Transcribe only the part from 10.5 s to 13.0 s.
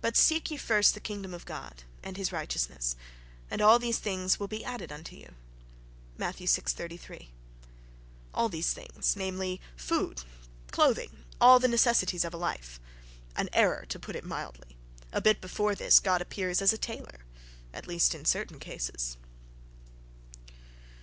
clothing, all the necessities of life.